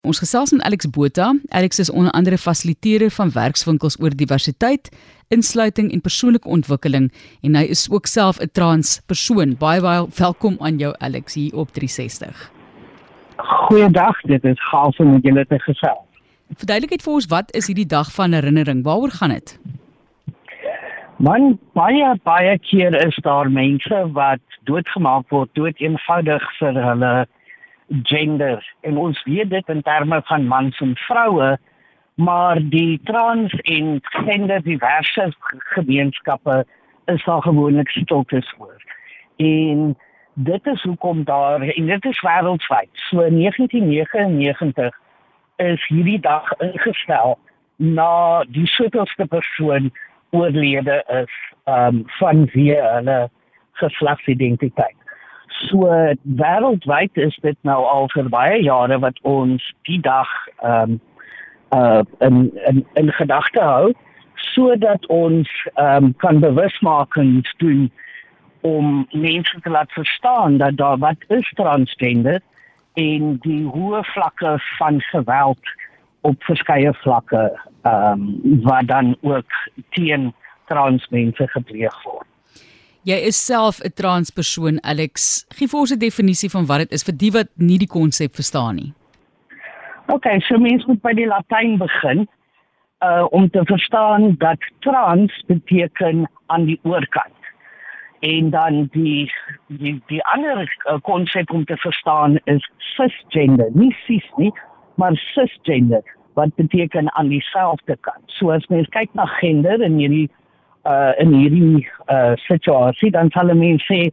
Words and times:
Ons 0.00 0.16
gesels 0.22 0.48
met 0.54 0.62
Alex 0.64 0.86
Botha. 0.88 1.34
Alex 1.52 1.78
is 1.78 1.90
onder 1.90 2.12
andere 2.16 2.38
fasiliteerder 2.38 3.10
van 3.10 3.30
werkswinkels 3.30 3.98
oor 4.00 4.14
diversiteit, 4.16 4.88
insluiting 5.28 5.90
en 5.92 6.00
persoonlike 6.00 6.48
ontwikkeling 6.48 7.10
en 7.44 7.58
hy 7.58 7.66
is 7.74 7.82
ook 7.92 8.06
self 8.08 8.40
'n 8.40 8.48
trans 8.52 9.00
persoon. 9.06 9.52
Baie 9.58 9.80
baie 9.80 10.06
welkom 10.16 10.56
aan 10.60 10.78
jou 10.78 10.94
Alex 10.98 11.34
hier 11.34 11.52
op 11.54 11.68
360. 11.76 12.50
Goeiedag, 13.36 14.20
dit 14.20 14.44
is 14.44 14.68
gaaf 14.70 14.98
om 14.98 15.12
met 15.12 15.22
julle 15.22 15.46
te 15.46 15.58
gesels. 15.58 16.08
Verduidelik 16.56 17.02
vir 17.02 17.12
ons 17.12 17.26
wat 17.26 17.54
is 17.54 17.66
hierdie 17.66 17.86
dag 17.86 18.12
van 18.12 18.32
herinnering? 18.32 18.82
Waaroor 18.84 19.10
gaan 19.10 19.30
dit? 19.36 19.58
Man, 21.16 21.58
baie 21.72 22.16
baie 22.22 22.58
keer 22.58 23.06
is 23.06 23.18
daar 23.22 23.50
mense 23.50 24.08
wat 24.12 24.40
doodgemaak 24.64 25.28
word, 25.28 25.50
dood 25.52 25.76
eenvoudig 25.76 26.58
vir 26.58 26.72
hulle 26.72 27.26
gender 28.02 28.74
en 28.80 28.96
ons 28.96 29.22
weet 29.24 29.50
dit 29.50 29.68
in 29.68 29.82
terme 29.82 30.22
van 30.24 30.46
mans 30.46 30.80
en 30.80 30.96
vroue 30.96 31.58
maar 32.20 32.58
die 32.68 33.00
trans 33.04 33.52
en 33.52 33.98
gender 34.02 34.62
diverse 34.62 35.32
gemeenskappe 35.74 36.66
is 37.04 37.24
daar 37.24 37.42
gewoonlik 37.42 37.88
stiltes 37.88 38.54
oor. 38.58 38.82
En 39.36 39.98
dit 40.34 40.66
is 40.66 40.82
hoekom 40.82 41.24
daar 41.24 41.60
en 41.60 41.86
dit 41.86 42.04
is 42.04 42.20
wêreldwyd. 42.20 42.90
So 42.92 43.16
1999 43.16 44.98
is 45.56 45.86
hierdie 45.88 46.20
dag 46.20 46.52
ingestel 46.58 47.38
na 47.76 48.44
die 48.48 48.66
soortste 48.66 49.26
persoon 49.26 49.90
oorlede 50.30 51.04
is 51.08 51.34
um 51.64 52.02
van 52.18 52.46
wie 52.52 52.74
hulle 52.76 53.28
geslagsidentiteit. 53.72 54.99
So 55.68 55.84
wêreldwyd 56.22 57.16
is 57.20 57.36
dit 57.42 57.56
nou 57.68 57.84
al 57.84 58.08
vir 58.14 58.28
baie 58.32 58.60
jare 58.64 58.98
wat 59.02 59.18
ons 59.28 59.64
die 59.88 60.00
dag 60.00 60.28
ehm 60.62 60.96
um, 60.96 61.00
uh 61.70 62.02
in 62.26 62.50
in 62.66 62.86
in 62.98 63.12
gedagte 63.14 63.60
hou 63.62 63.92
sodat 64.34 65.06
ons 65.06 65.50
ehm 65.74 66.04
um, 66.04 66.14
kan 66.16 66.40
bewusmakings 66.40 67.52
doen 67.62 67.90
om 68.60 69.06
mense 69.12 69.60
te 69.60 69.70
laat 69.70 69.92
verstaan 69.92 70.56
dat 70.56 70.76
daar 70.76 70.98
wat 70.98 71.28
is 71.28 71.52
transgender 71.54 72.40
en 72.94 73.36
die 73.44 73.64
hoë 73.66 74.02
vlakke 74.14 74.56
van 74.78 75.00
geweld 75.00 75.76
op 76.20 76.42
verskeie 76.44 76.94
vlakke 77.04 77.44
ehm 77.82 78.24
um, 78.24 78.60
wat 78.64 78.86
dan 78.86 79.16
ook 79.20 79.52
teen 79.90 80.32
trans 80.66 81.08
mense 81.08 81.48
gepleeg 81.48 82.02
word. 82.02 82.29
Jy 83.08 83.16
is 83.30 83.46
self 83.46 83.80
'n 83.80 83.92
transpersoon, 83.96 84.80
Alex. 84.84 85.46
Gee 85.56 85.66
vir 85.66 85.80
ons 85.80 85.92
'n 85.92 85.98
definisie 85.98 86.50
van 86.50 86.66
wat 86.66 86.78
dit 86.78 86.92
is 86.92 87.02
vir 87.02 87.16
die 87.16 87.30
wat 87.30 87.48
nie 87.56 87.78
die 87.78 87.88
konsep 87.88 88.34
verstaan 88.34 88.76
nie. 88.76 88.92
OK, 90.08 90.26
so 90.42 90.58
mens 90.58 90.84
moet 90.86 91.00
by 91.00 91.12
die 91.14 91.26
Latyn 91.26 91.78
begin 91.78 92.28
uh 93.00 93.26
om 93.30 93.48
te 93.50 93.64
verstaan 93.64 94.36
dat 94.38 94.58
trans 94.80 95.32
beteken 95.46 96.28
aan 96.46 96.64
die 96.64 96.80
oorkant. 96.82 97.40
En 98.20 98.50
dan 98.50 98.88
die 98.92 99.32
die 99.68 100.02
die 100.06 100.22
ander 100.34 100.68
konsep 101.02 101.50
uh, 101.50 101.56
om 101.56 101.64
te 101.64 101.76
verstaan 101.76 102.38
is 102.44 102.70
cisgender, 102.96 103.70
nie 103.72 103.96
cis 104.06 104.28
nie, 104.36 104.52
maar 104.94 105.16
cisgender 105.32 106.02
wat 106.34 106.54
beteken 106.54 107.14
aan 107.14 107.28
dieselfde 107.28 107.96
kant. 108.00 108.24
So 108.26 108.50
as 108.50 108.66
mens 108.66 108.88
kyk 108.88 109.08
na 109.14 109.24
gender 109.40 109.80
in 109.80 109.96
hierdie 109.96 110.28
uh 110.86 111.12
in 111.18 111.32
hierdie 111.32 111.86
uh 112.08 112.32
situasie 112.46 113.10
dan 113.10 113.30
sal 113.30 113.54
mense 113.54 113.84
sê 113.88 114.10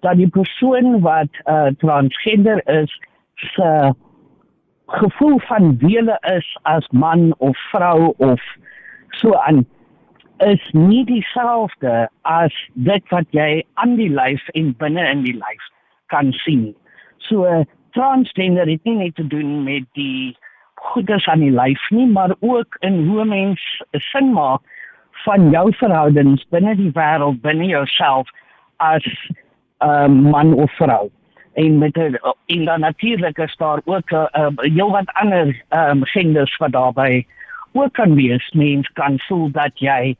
dat 0.00 0.16
die 0.16 0.30
persoon 0.30 1.00
wat 1.00 1.30
uh 1.46 1.70
transgender 1.78 2.62
is 2.66 2.92
se 3.54 3.94
gevoel 4.86 5.38
van 5.38 5.76
wiele 5.78 6.18
is 6.36 6.58
as 6.62 6.86
man 6.90 7.34
of 7.38 7.58
vrou 7.70 8.14
of 8.16 8.40
so 9.10 9.34
aan 9.34 9.66
is 10.38 10.70
nie 10.72 11.04
dieselfde 11.04 12.08
as 12.22 12.54
dit 12.74 13.08
wat 13.10 13.26
jy 13.30 13.64
aan 13.74 13.96
die 13.98 14.10
lyf 14.10 14.42
en 14.54 14.74
binne 14.78 15.02
in 15.10 15.24
die 15.26 15.34
lyf 15.34 15.64
kan 16.14 16.32
sien. 16.44 16.70
So 17.18 17.64
transgender 17.96 18.70
het 18.70 18.84
nie 18.84 18.94
net 19.02 19.16
te 19.18 19.26
doen 19.26 19.64
met 19.64 19.86
die 19.98 20.36
goedes 20.74 21.26
aan 21.26 21.42
die 21.42 21.54
lyf 21.54 21.90
nie, 21.90 22.06
maar 22.06 22.34
ook 22.40 22.76
in 22.86 23.06
hoe 23.08 23.24
mens 23.24 23.62
sin 24.12 24.32
maak 24.32 24.62
van 25.24 25.50
jou 25.50 25.72
verhoudings 25.76 26.44
binne 26.50 26.74
die 26.76 26.90
wêreld, 26.94 27.40
binne 27.40 27.66
jouself 27.66 28.28
as 28.76 29.04
'n 29.80 29.88
um, 29.88 30.30
man 30.30 30.54
of 30.54 30.72
vrou. 30.76 31.10
En 31.54 31.78
met 31.78 31.96
'n 31.96 32.18
in 32.46 32.64
dan 32.64 32.80
natuurlik 32.80 33.38
is 33.38 33.56
daar 33.56 33.80
ook 33.84 34.10
'n 34.10 34.14
uh, 34.14 34.26
uh, 34.32 34.48
heel 34.56 34.90
wat 34.90 35.12
ander 35.12 35.62
um, 35.70 36.04
genders 36.04 36.56
wat 36.56 36.72
daarbey 36.72 37.26
ook 37.72 37.92
kan 37.92 38.14
wees. 38.14 38.50
Mens 38.50 38.88
kan 38.92 39.18
voel 39.18 39.50
dat 39.50 39.78
jy 39.78 40.16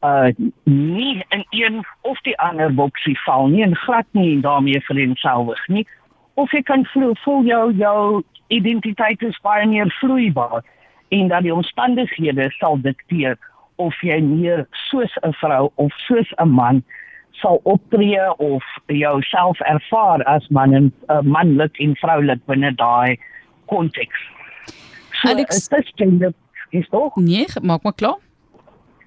uh 0.00 0.28
nie 0.64 1.24
in 1.28 1.44
een 1.50 1.84
of 2.00 2.20
die 2.20 2.38
ander 2.38 2.74
boksie 2.74 3.20
val 3.20 3.46
nie 3.46 3.62
en 3.62 3.76
glad 3.76 4.06
nie 4.10 4.40
daarmee 4.40 4.80
vereenselwig 4.80 5.68
nie. 5.68 5.86
Of 6.34 6.52
jy 6.52 6.62
kan 6.62 6.84
voel, 6.84 7.16
voel 7.24 7.44
jou 7.44 7.72
jou 7.74 8.22
identiteit 8.46 9.22
is 9.22 9.40
baie 9.42 9.66
meer 9.66 9.90
vloeibaar 9.98 10.64
en 11.08 11.28
dat 11.28 11.42
die 11.42 11.54
omstandighede 11.54 12.50
sal 12.50 12.80
dikteer 12.80 13.38
of 13.76 13.94
jy 14.02 14.20
meer 14.20 14.66
soos 14.88 15.12
'n 15.22 15.32
vrou 15.40 15.72
of 15.74 15.92
soos 16.06 16.30
'n 16.38 16.48
man 16.48 16.82
sal 17.40 17.60
optree 17.64 18.20
of 18.38 18.62
jouself 18.86 19.60
ervaar 19.60 20.22
as 20.24 20.48
man 20.48 20.74
en 20.74 20.92
uh, 21.08 21.20
manlik 21.20 21.78
en 21.78 21.96
vroulik 21.96 22.40
binne 22.46 22.72
daai 22.74 23.18
konteks. 23.66 24.20
So, 25.12 25.28
Alex, 25.28 25.68
dit 25.68 25.92
gender 25.94 26.32
is 26.70 26.88
tog? 26.88 27.16
Nee, 27.16 27.46
maak 27.62 27.82
maar 27.82 27.94
klaar. 27.94 28.20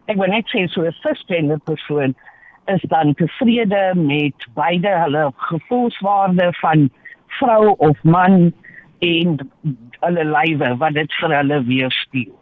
Ek 0.10 0.18
wil 0.18 0.32
net 0.34 0.50
sê 0.50 0.66
so 0.68 0.86
'n 0.86 0.96
cisgender 1.02 1.60
persoon 1.60 2.16
is 2.66 2.82
dan 2.82 3.14
tevrede 3.14 3.94
met 3.96 4.48
beide 4.54 4.90
hulle 5.04 5.32
gevoelswaarde 5.36 6.54
van 6.62 6.90
vrou 7.40 7.74
of 7.78 7.98
man 8.04 8.54
en 9.00 9.38
hulle 10.00 10.26
lywe 10.26 10.78
wat 10.78 10.94
dit 10.94 11.14
vir 11.22 11.36
hulle 11.38 11.64
weerspieël. 11.64 12.38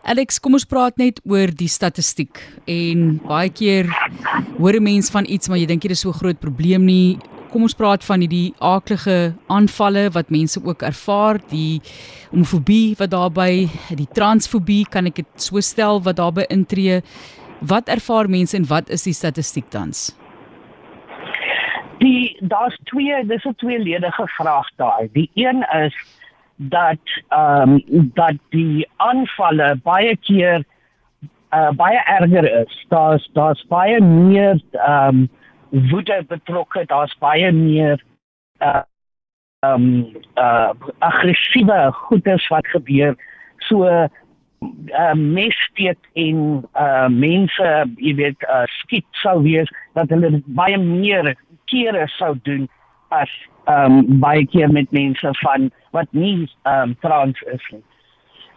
Alex, 0.00 0.38
kom 0.40 0.56
ons 0.56 0.64
praat 0.64 0.96
net 0.96 1.18
oor 1.28 1.50
die 1.52 1.68
statistiek. 1.68 2.38
En 2.70 3.18
baie 3.26 3.50
keer 3.52 3.90
hoor 4.56 4.74
'n 4.76 4.82
mens 4.82 5.10
van 5.10 5.26
iets, 5.28 5.48
maar 5.48 5.58
jy 5.58 5.66
dink 5.66 5.82
dit 5.82 5.90
is 5.90 6.00
so 6.00 6.12
groot 6.12 6.40
probleem 6.40 6.84
nie. 6.84 7.18
Kom 7.50 7.62
ons 7.62 7.74
praat 7.74 8.04
van 8.04 8.20
hierdie 8.20 8.54
aaklige 8.58 9.34
aanvalle 9.48 10.10
wat 10.10 10.30
mense 10.30 10.60
ook 10.64 10.82
ervaar, 10.82 11.40
die 11.50 11.80
homofobie 12.30 12.96
wat 12.98 13.10
daarbey, 13.10 13.68
die 13.94 14.08
transfobie, 14.12 14.86
kan 14.88 15.06
ek 15.06 15.14
dit 15.14 15.26
so 15.34 15.60
stel 15.60 16.00
wat 16.00 16.16
daarbey 16.16 16.46
intree. 16.48 17.02
Wat 17.60 17.88
ervaar 17.88 18.28
mense 18.28 18.56
en 18.56 18.64
wat 18.64 18.88
is 18.88 19.02
die 19.02 19.12
statistiek 19.12 19.68
tans? 19.68 20.16
Die 21.98 22.36
daar's 22.40 22.78
twee, 22.84 23.26
dis 23.26 23.44
'n 23.44 23.54
tweeledige 23.54 24.26
vraag 24.38 24.68
daai. 24.76 25.10
Die 25.12 25.30
een 25.34 25.62
is 25.84 25.94
dat 26.68 26.98
ehm 27.28 27.80
um, 27.88 28.10
dat 28.14 28.36
die 28.48 28.88
aanvalle 28.96 29.80
baie 29.82 30.16
keer 30.16 30.64
uh, 31.50 31.70
baie 31.70 32.02
erger 32.04 32.60
is. 32.60 32.84
Daar's 32.88 33.30
daar's 33.32 33.64
baie 33.68 34.00
meer 34.00 34.60
ehm 34.70 35.08
um, 35.08 35.28
woede 35.90 36.24
betrokke, 36.28 36.84
daar's 36.86 37.16
baie 37.18 37.52
meer 37.52 38.02
uh 38.58 38.82
ehm 39.60 39.74
um, 39.74 40.16
uh 40.34 40.70
aggressiewe 40.98 41.92
goedes 41.92 42.48
wat 42.48 42.66
gebeur. 42.66 43.16
So 43.56 43.84
uh 43.84 45.12
messteek 45.14 45.98
en 46.12 46.68
uh 46.74 47.08
mense, 47.08 47.86
jy 47.96 48.14
weet, 48.14 48.42
uh 48.42 48.66
skiet 48.66 49.06
sou 49.10 49.42
wees 49.42 49.72
dat 49.92 50.08
hulle 50.08 50.42
baie 50.44 50.78
meer 50.78 51.34
kere 51.64 52.08
sou 52.18 52.36
doen 52.42 52.68
as 53.10 53.30
ehm 53.64 53.98
um, 53.98 54.18
baie 54.22 54.46
keer 54.46 54.70
met 54.72 54.90
mense 54.90 55.28
van 55.42 55.70
wat 55.96 56.08
nie 56.10 56.48
ehm 56.62 56.90
um, 56.90 56.96
trans 57.00 57.40
is 57.40 57.64
nie. 57.70 57.82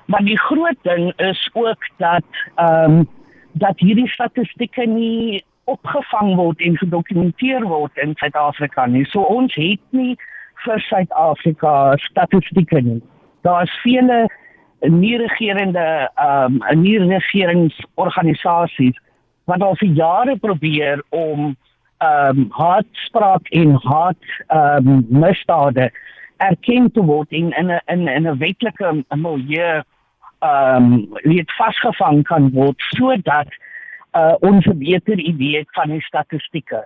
Maar 0.06 0.24
die 0.26 0.40
groot 0.40 0.80
ding 0.82 1.14
is 1.18 1.50
ook 1.54 1.90
dat 1.98 2.26
ehm 2.56 2.92
um, 2.92 3.08
dat 3.54 3.80
hierdie 3.80 4.10
statistieke 4.10 4.86
nie 4.86 5.44
opgevang 5.64 6.36
word 6.36 6.62
en 6.62 6.78
gedokumenteer 6.78 7.64
word 7.64 7.98
in 7.98 8.16
Suid-Afrika 8.16 8.86
nie. 8.86 9.06
So 9.06 9.22
ons 9.22 9.56
het 9.56 9.80
nie 9.90 10.18
vir 10.66 10.80
Suid-Afrika 10.90 11.96
statistieke 12.10 12.82
nie. 12.82 13.02
Daar 13.42 13.64
is 13.64 13.80
vele 13.84 14.28
nie 14.80 15.18
regerende 15.18 16.10
ehm 16.16 16.62
um, 16.62 16.82
nie 16.82 17.00
regeringsorganisasies 17.00 18.98
wat 19.46 19.62
al 19.62 19.76
vir 19.76 19.90
jare 19.90 20.38
probeer 20.38 21.04
om 21.10 21.56
ehm 22.04 22.40
um, 22.40 22.46
haatspraak 22.50 23.48
en 23.50 23.76
haat 23.84 24.24
ehm 24.48 24.88
um, 24.88 25.06
misdade 25.10 25.92
erken 26.38 26.92
te 26.92 27.02
word 27.02 27.32
en 27.32 27.52
in 27.52 27.72
'n 27.72 27.82
in 27.86 28.08
in 28.08 28.28
'n 28.28 28.38
wetlike 28.38 29.06
milieu 29.16 29.82
ehm 30.40 30.94
um, 30.94 31.08
weet 31.24 31.52
vasgevang 31.60 32.24
kan 32.24 32.50
word 32.52 32.80
sodat 32.96 33.50
uh, 34.20 34.36
ons 34.40 34.66
'n 34.66 34.78
beter 34.78 35.20
idee 35.20 35.58
het 35.58 35.72
van 35.72 35.90
die 35.90 36.02
statistieke. 36.02 36.86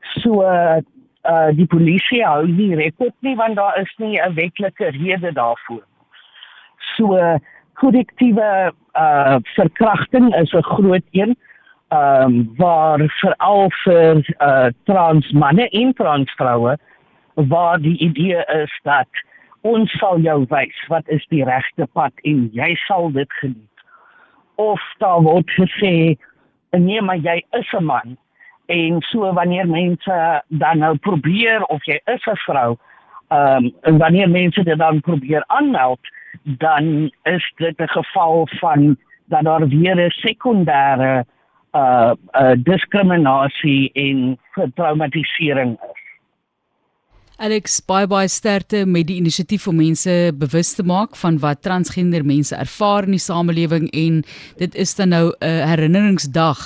So 0.00 0.42
uh, 0.42 0.76
uh 1.22 1.50
die 1.54 1.66
polisie 1.66 2.24
hou 2.24 2.46
nie 2.46 2.74
rekord 2.74 3.14
nie 3.20 3.36
want 3.36 3.56
daar 3.56 3.78
is 3.80 3.94
nie 3.96 4.20
'n 4.20 4.34
wetlike 4.34 4.90
rede 4.90 5.32
daarvoor. 5.32 5.84
So 6.96 7.38
korrektiewe 7.74 8.72
uh 8.94 9.36
verkrachting 9.42 10.34
is 10.34 10.52
'n 10.52 10.62
groot 10.62 11.06
een 11.10 11.36
ehm 11.92 12.24
um, 12.24 12.54
waar 12.56 13.02
veral 13.20 13.66
vir 13.84 14.20
uh 14.40 14.68
trans 14.88 15.30
manne 15.32 15.68
en 15.68 15.92
trans 15.92 16.30
vroue 16.38 16.76
waar 17.34 17.80
die 17.80 17.98
idee 17.98 18.44
is 18.62 18.72
dat 18.82 19.08
ons 19.60 19.92
sal 19.98 20.20
jou 20.24 20.38
wys 20.48 20.78
wat 20.88 21.08
is 21.16 21.26
die 21.28 21.44
regte 21.44 21.86
pad 21.92 22.12
en 22.28 22.48
jy 22.52 22.70
sal 22.86 23.10
dit 23.12 23.32
geniet. 23.40 23.84
Of 24.54 24.80
daar 25.04 25.20
word 25.26 25.52
gesê 25.58 26.16
nee 26.70 27.02
maar 27.02 27.20
jy 27.20 27.42
is 27.60 27.72
'n 27.72 27.84
man 27.84 28.16
en 28.66 29.00
so 29.10 29.32
wanneer 29.32 29.68
mense 29.68 30.42
dan 30.48 30.78
nou 30.78 30.96
probeer 30.96 31.64
of 31.64 31.84
jy 31.84 32.00
is 32.14 32.26
'n 32.26 32.40
vrou 32.46 32.76
ehm 33.28 33.70
um, 33.82 33.98
wanneer 33.98 34.30
mense 34.30 34.64
dit 34.64 34.78
dan 34.78 35.00
probeer 35.00 35.44
aanmeld 35.46 36.00
dan 36.42 37.10
is 37.22 37.52
dit 37.56 37.76
'n 37.78 37.88
geval 37.88 38.48
van 38.60 38.96
dat 39.26 39.44
daar 39.44 39.68
weer 39.68 39.96
'n 39.96 40.10
sekondêre 40.10 41.24
uh 41.74 42.14
uh 42.34 42.54
diskriminasie 42.56 43.90
en 43.94 44.38
traumatisering 44.74 45.76
is. 45.90 46.02
Alex 47.42 47.80
bye 47.88 48.06
bye 48.06 48.28
sterkte 48.28 48.84
met 48.86 49.08
die 49.08 49.16
inisiatief 49.18 49.64
om 49.66 49.80
mense 49.80 50.12
bewus 50.38 50.74
te 50.76 50.84
maak 50.86 51.16
van 51.18 51.40
wat 51.42 51.62
transgender 51.66 52.22
mense 52.22 52.54
ervaar 52.54 53.08
in 53.08 53.16
die 53.16 53.22
samelewing 53.24 53.88
en 53.98 54.20
dit 54.60 54.76
is 54.78 54.94
dan 54.94 55.08
nou 55.08 55.32
'n 55.40 55.66
herinneringsdag 55.72 56.60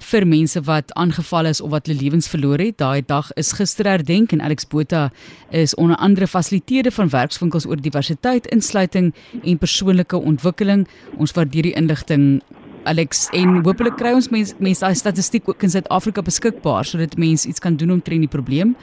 vir 0.00 0.26
mense 0.26 0.60
wat 0.66 0.92
aangeval 0.94 1.46
is 1.46 1.60
of 1.60 1.70
wat 1.70 1.86
hulle 1.86 2.00
lewens 2.00 2.28
verloor 2.28 2.58
het. 2.58 2.78
Daai 2.78 3.02
dag 3.06 3.30
is 3.36 3.52
gister 3.52 3.86
herdenk 3.86 4.32
en 4.32 4.40
Alex 4.40 4.66
Botha 4.66 5.10
is 5.50 5.74
onder 5.74 5.96
andere 5.96 6.26
fasiliteerder 6.26 6.92
van 6.92 7.08
werkswinkels 7.08 7.66
oor 7.66 7.80
diversiteit, 7.80 8.46
insluiting 8.46 9.14
en 9.44 9.58
persoonlike 9.58 10.16
ontwikkeling. 10.16 10.88
Ons 11.18 11.32
waardeer 11.32 11.62
die 11.62 11.76
inligting 11.76 12.42
Alex 12.86 13.26
en 13.36 13.60
hopelik 13.66 13.98
kry 14.00 14.14
ons 14.16 14.30
mense 14.32 14.56
mense 14.62 14.84
daai 14.84 14.98
statistiek 14.98 15.48
ook 15.50 15.62
in 15.66 15.72
Suid-Afrika 15.74 16.22
beskikbaar 16.26 16.86
sodat 16.88 17.18
mense 17.20 17.48
iets 17.48 17.62
kan 17.62 17.76
doen 17.76 17.96
om 17.98 18.02
teen 18.02 18.24
die 18.24 18.32
probleem. 18.32 18.76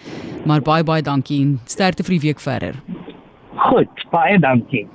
Maar 0.46 0.62
baie 0.62 0.84
baie 0.84 1.02
dankie 1.02 1.42
en 1.42 1.56
sterkte 1.66 2.04
vir 2.04 2.18
die 2.18 2.26
week 2.30 2.44
verder. 2.44 2.80
Goed, 3.70 4.08
baie 4.12 4.40
dankie. 4.40 4.88